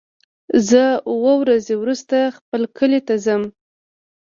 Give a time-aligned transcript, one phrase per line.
[0.69, 3.41] زه اووه ورځې وروسته خپل کلی ته ځم.